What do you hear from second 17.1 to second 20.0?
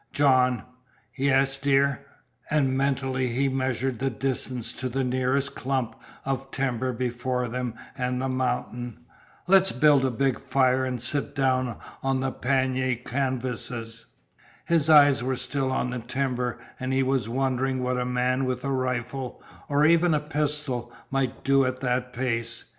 wondering what a man with a rifle, or